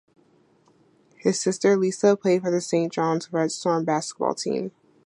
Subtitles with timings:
[1.17, 4.71] His sister, Lisa, played for the Saint John's Red Storm women's basketball team.